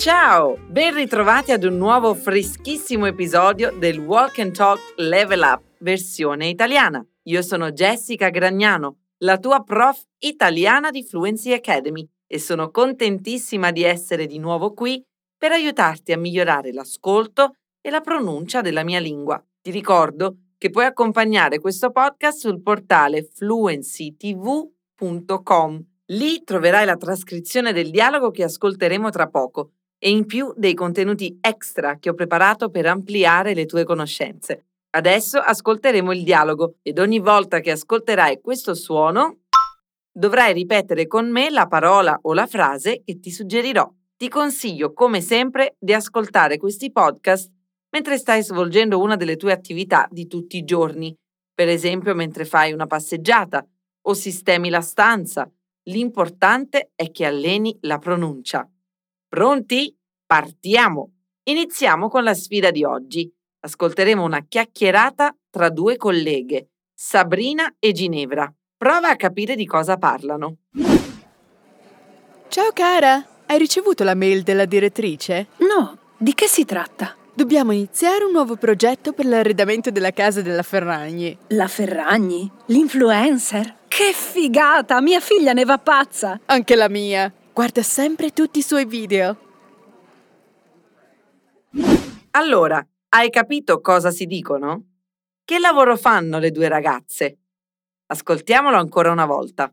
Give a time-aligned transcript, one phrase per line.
[0.00, 0.56] ciao!
[0.66, 7.06] Ben ritrovati ad un nuovo freschissimo episodio del Walk and Talk Level Up versione italiana.
[7.24, 13.82] Io sono Jessica Gragnano, la tua prof italiana di Fluency Academy e sono contentissima di
[13.82, 15.04] essere di nuovo qui
[15.36, 19.44] per aiutarti a migliorare l'ascolto e la pronuncia della mia lingua.
[19.60, 25.84] Ti ricordo che puoi accompagnare questo podcast sul portale fluencytv.com.
[26.06, 29.72] Lì troverai la trascrizione del dialogo che ascolteremo tra poco
[30.02, 34.64] e in più dei contenuti extra che ho preparato per ampliare le tue conoscenze.
[34.92, 39.42] Adesso ascolteremo il dialogo ed ogni volta che ascolterai questo suono
[40.10, 43.88] dovrai ripetere con me la parola o la frase che ti suggerirò.
[44.16, 47.50] Ti consiglio, come sempre, di ascoltare questi podcast
[47.90, 51.14] mentre stai svolgendo una delle tue attività di tutti i giorni,
[51.54, 53.64] per esempio mentre fai una passeggiata
[54.02, 55.50] o sistemi la stanza.
[55.84, 58.68] L'importante è che alleni la pronuncia.
[59.28, 59.96] Pronti?
[60.30, 61.10] Partiamo!
[61.48, 63.28] Iniziamo con la sfida di oggi.
[63.62, 68.48] Ascolteremo una chiacchierata tra due colleghe, Sabrina e Ginevra.
[68.76, 70.58] Prova a capire di cosa parlano.
[72.46, 75.48] Ciao cara, hai ricevuto la mail della direttrice?
[75.68, 77.16] No, di che si tratta?
[77.34, 81.36] Dobbiamo iniziare un nuovo progetto per l'arredamento della casa della Ferragni.
[81.48, 82.48] La Ferragni?
[82.66, 83.78] L'influencer?
[83.88, 85.00] Che figata!
[85.00, 86.38] Mia figlia ne va pazza!
[86.44, 87.34] Anche la mia.
[87.52, 89.48] Guarda sempre tutti i suoi video.
[92.32, 94.84] Allora, hai capito cosa si dicono?
[95.44, 97.38] Che lavoro fanno le due ragazze?
[98.06, 99.72] Ascoltiamolo ancora una volta.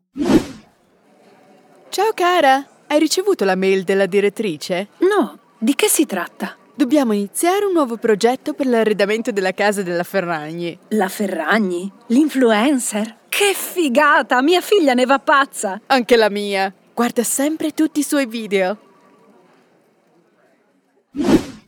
[1.89, 4.89] Ciao cara, hai ricevuto la mail della direttrice?
[4.99, 6.55] No, di che si tratta?
[6.73, 10.77] Dobbiamo iniziare un nuovo progetto per l'arredamento della casa della Ferragni.
[10.89, 11.91] La Ferragni?
[12.07, 13.17] L'influencer?
[13.29, 14.41] Che figata!
[14.41, 15.81] Mia figlia ne va pazza!
[15.87, 16.73] Anche la mia.
[16.93, 18.77] Guarda sempre tutti i suoi video.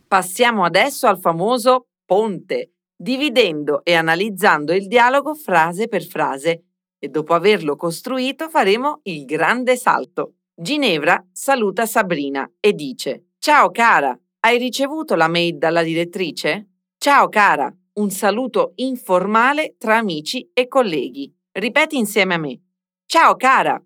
[0.10, 6.64] Passiamo adesso al famoso ponte, dividendo e analizzando il dialogo frase per frase
[6.98, 10.38] e dopo averlo costruito faremo il grande salto.
[10.56, 16.70] Ginevra saluta Sabrina e dice Ciao cara, hai ricevuto la mail dalla direttrice?
[16.98, 21.32] Ciao cara, un saluto informale tra amici e colleghi.
[21.52, 22.60] Ripeti insieme a me.
[23.06, 23.80] Ciao cara.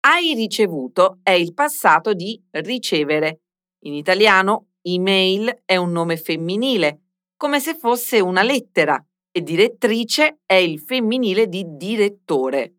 [0.00, 3.43] Hai ricevuto è il passato di ricevere.
[3.84, 7.02] In italiano, email è un nome femminile,
[7.36, 12.76] come se fosse una lettera, e direttrice è il femminile di direttore.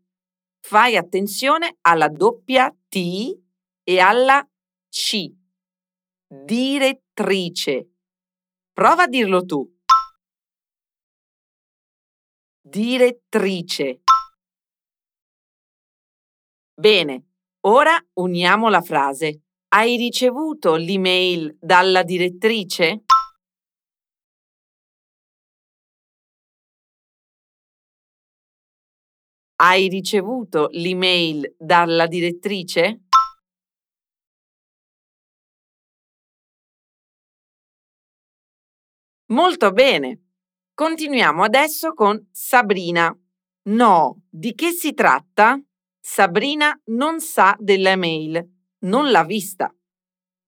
[0.61, 3.37] Fai attenzione alla doppia T
[3.83, 4.47] e alla
[4.89, 5.31] C.
[6.27, 7.89] Direttrice.
[8.73, 9.63] Prova a dirlo tu.
[12.61, 14.01] Direttrice.
[16.73, 17.25] Bene,
[17.67, 19.44] ora uniamo la frase.
[19.77, 23.03] Hai ricevuto l'email dalla direttrice?
[29.57, 33.01] Hai ricevuto l'email dalla direttrice?
[39.33, 40.21] Molto bene.
[40.73, 43.13] Continuiamo adesso con Sabrina.
[43.63, 45.61] No, di che si tratta?
[45.99, 48.54] Sabrina non sa della mail,
[48.85, 49.73] non l'ha vista.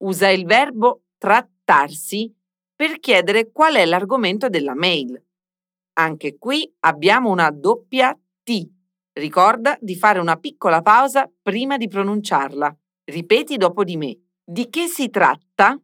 [0.03, 2.33] Usa il verbo trattarsi
[2.75, 5.21] per chiedere qual è l'argomento della mail.
[5.93, 8.69] Anche qui abbiamo una doppia T.
[9.13, 12.77] Ricorda di fare una piccola pausa prima di pronunciarla.
[13.05, 14.15] Ripeti dopo di me.
[14.43, 15.79] Di che si tratta?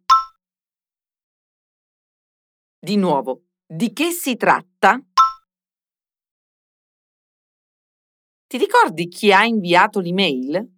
[2.80, 3.46] Di nuovo.
[3.66, 5.04] Di che si tratta?
[8.46, 10.73] Ti ricordi chi ha inviato l'email?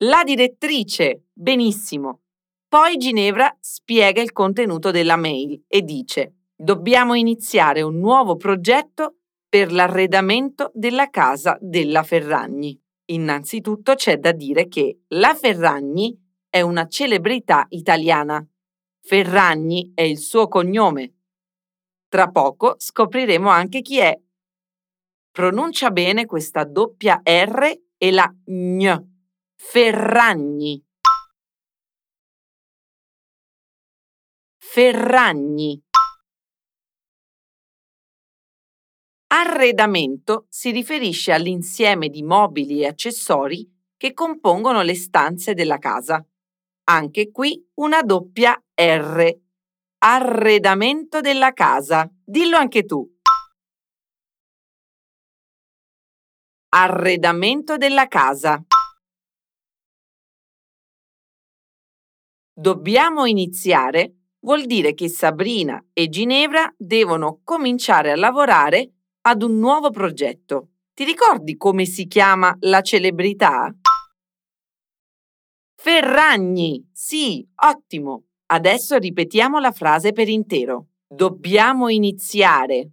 [0.00, 1.28] La direttrice.
[1.32, 2.20] Benissimo.
[2.68, 9.72] Poi Ginevra spiega il contenuto della mail e dice Dobbiamo iniziare un nuovo progetto per
[9.72, 12.78] l'arredamento della casa della Ferragni.
[13.06, 16.14] Innanzitutto c'è da dire che la Ferragni
[16.50, 18.46] è una celebrità italiana.
[19.00, 21.14] Ferragni è il suo cognome.
[22.06, 24.14] Tra poco scopriremo anche chi è
[25.30, 29.15] Pronuncia bene questa doppia R e la gn.
[29.58, 30.84] Ferragni.
[34.58, 35.82] Ferragni.
[39.28, 46.24] Arredamento si riferisce all'insieme di mobili e accessori che compongono le stanze della casa.
[46.84, 49.40] Anche qui una doppia R.
[49.98, 52.08] Arredamento della casa.
[52.24, 53.04] Dillo anche tu.
[56.68, 58.62] Arredamento della casa.
[62.58, 68.92] Dobbiamo iniziare vuol dire che Sabrina e Ginevra devono cominciare a lavorare
[69.26, 70.68] ad un nuovo progetto.
[70.94, 73.70] Ti ricordi come si chiama la celebrità?
[75.74, 76.88] Ferragni!
[76.94, 78.24] Sì, ottimo!
[78.46, 80.86] Adesso ripetiamo la frase per intero.
[81.06, 82.92] Dobbiamo iniziare.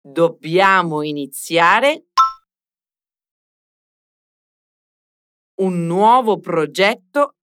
[0.00, 2.07] Dobbiamo iniziare
[5.60, 7.34] un nuovo progetto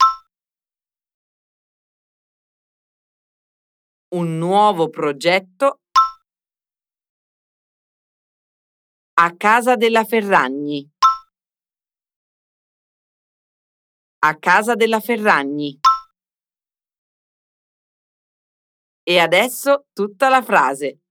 [4.15, 5.81] un nuovo progetto
[9.17, 10.89] a casa della Ferragni.
[14.19, 15.77] A casa della Ferragni.
[19.03, 21.01] E adesso tutta la frase.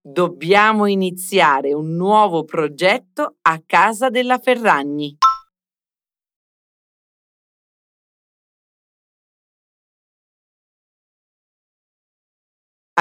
[0.00, 5.18] Dobbiamo iniziare un nuovo progetto a casa della Ferragni.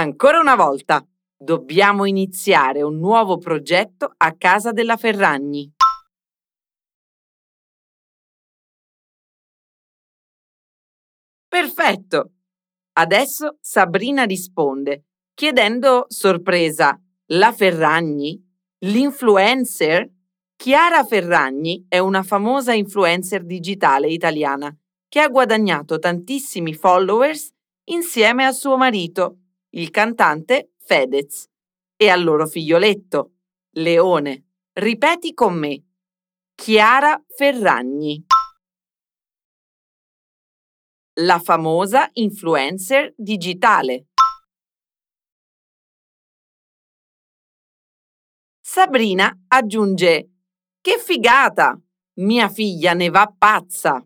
[0.07, 1.05] Ancora una volta,
[1.37, 5.69] dobbiamo iniziare un nuovo progetto a casa della Ferragni.
[11.49, 12.31] Perfetto!
[12.93, 16.97] Adesso Sabrina risponde, chiedendo sorpresa,
[17.31, 18.41] la Ferragni?
[18.85, 20.09] L'influencer?
[20.55, 24.73] Chiara Ferragni è una famosa influencer digitale italiana
[25.09, 27.51] che ha guadagnato tantissimi followers
[27.89, 29.39] insieme a suo marito
[29.77, 31.47] il cantante Fedez
[31.95, 33.33] e al loro figlioletto,
[33.75, 34.45] Leone.
[34.73, 35.83] Ripeti con me.
[36.55, 38.25] Chiara Ferragni.
[41.19, 44.07] La famosa influencer digitale.
[48.59, 50.31] Sabrina aggiunge
[50.81, 51.79] Che figata!
[52.19, 54.03] Mia figlia ne va pazza.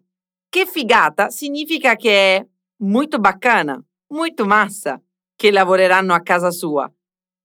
[0.50, 2.48] Che figata significa che è
[2.84, 5.02] molto bacana, molto massa
[5.42, 6.88] che lavoreranno a casa sua,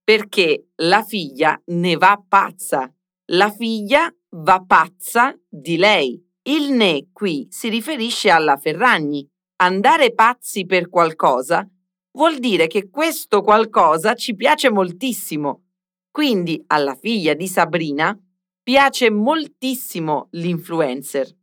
[0.03, 2.93] perché la figlia ne va pazza.
[3.31, 6.23] La figlia va pazza di lei.
[6.43, 9.27] Il ne qui si riferisce alla Ferragni.
[9.63, 11.67] Andare pazzi per qualcosa
[12.11, 15.63] vuol dire che questo qualcosa ci piace moltissimo.
[16.11, 18.15] Quindi alla figlia di Sabrina
[18.61, 21.35] piace moltissimo l'influencer.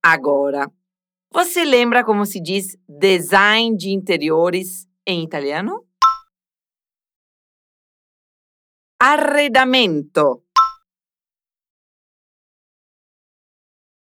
[0.00, 0.68] Agora,
[1.32, 5.84] você lembra como se diz design de interiores em italiano?
[9.02, 10.44] Arredamento.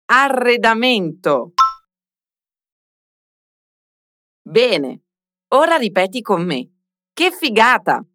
[0.07, 1.53] Arredamento.
[4.41, 5.03] Bene,
[5.53, 6.69] ora ripeti con me.
[7.13, 8.05] Che figata!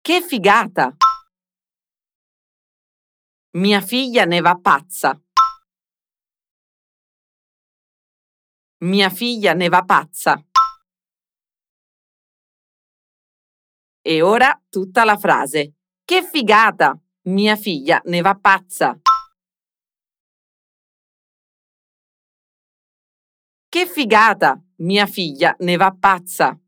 [0.00, 0.96] Che figata!
[3.58, 5.20] Mia figlia ne va pazza.
[8.78, 10.42] Mia figlia ne va pazza.
[14.04, 15.74] E ora tutta la frase.
[16.04, 16.98] Che figata!
[17.26, 18.98] Mia figlia ne va pazza.
[23.68, 24.60] Che figata!
[24.78, 26.58] Mia figlia ne va pazza.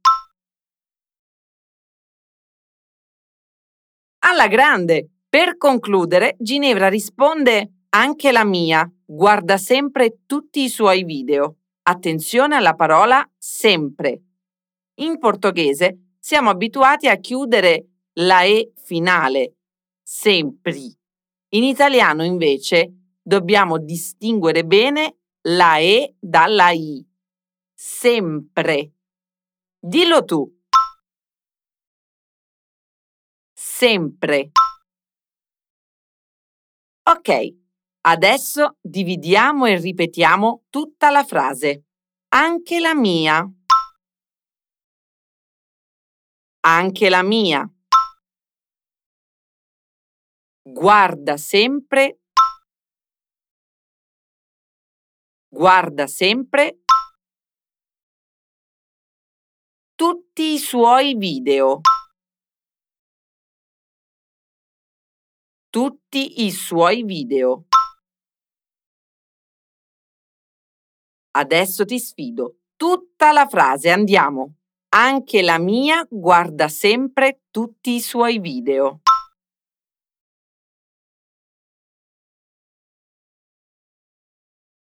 [4.21, 5.09] Alla grande!
[5.29, 8.89] Per concludere, Ginevra risponde anche la mia.
[9.05, 11.57] Guarda sempre tutti i suoi video.
[11.83, 14.23] Attenzione alla parola sempre.
[15.01, 19.57] In portoghese siamo abituati a chiudere la E finale,
[20.03, 20.79] sempre.
[21.51, 27.07] In italiano invece dobbiamo distinguere bene la E dalla I.
[27.75, 28.93] Sempre.
[29.79, 30.51] Dillo tu.
[33.53, 34.53] Sempre.
[37.03, 37.55] Ok,
[38.01, 41.85] adesso dividiamo e ripetiamo tutta la frase.
[42.29, 43.47] Anche la mia.
[46.67, 47.71] Anche la mia.
[50.63, 52.21] Guarda sempre.
[55.47, 56.81] Guarda sempre.
[59.95, 61.81] Tutti i suoi video.
[65.69, 67.67] Tutti i suoi video.
[71.33, 72.61] Adesso ti sfido.
[72.75, 74.55] Tutta la frase, andiamo.
[74.97, 79.01] Anche la mia guarda sempre tutti i suoi video.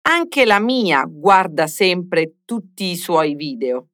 [0.01, 3.89] Anche la mia guarda sempre tutti i suoi video.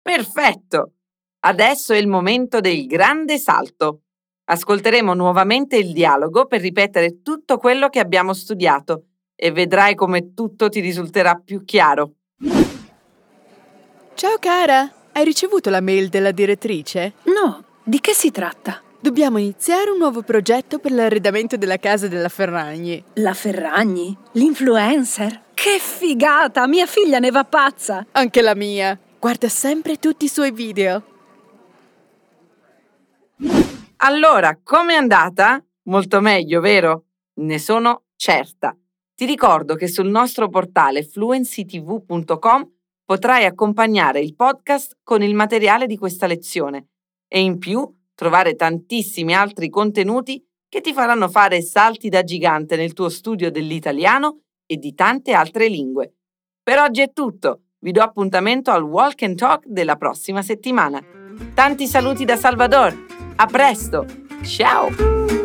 [0.00, 0.94] Perfetto!
[1.40, 4.04] Adesso è il momento del grande salto.
[4.44, 9.08] Ascolteremo nuovamente il dialogo per ripetere tutto quello che abbiamo studiato
[9.42, 12.12] e vedrai come tutto ti risulterà più chiaro.
[14.14, 17.14] Ciao cara, hai ricevuto la mail della direttrice?
[17.24, 18.80] No, di che si tratta?
[19.00, 23.02] Dobbiamo iniziare un nuovo progetto per l'arredamento della casa della Ferragni.
[23.14, 24.16] La Ferragni?
[24.34, 25.46] L'influencer?
[25.54, 26.68] Che figata!
[26.68, 28.06] Mia figlia ne va pazza!
[28.12, 28.96] Anche la mia.
[29.18, 31.02] Guarda sempre tutti i suoi video.
[33.96, 35.60] Allora, com'è andata?
[35.86, 37.06] Molto meglio, vero?
[37.40, 38.76] Ne sono certa.
[39.22, 42.70] Ti ricordo che sul nostro portale fluencytv.com
[43.04, 46.88] potrai accompagnare il podcast con il materiale di questa lezione
[47.28, 52.94] e in più trovare tantissimi altri contenuti che ti faranno fare salti da gigante nel
[52.94, 56.14] tuo studio dell'italiano e di tante altre lingue.
[56.60, 57.66] Per oggi è tutto.
[57.78, 61.00] Vi do appuntamento al Walk and Talk della prossima settimana.
[61.54, 63.06] Tanti saluti da Salvador.
[63.36, 64.04] A presto.
[64.42, 65.41] Ciao.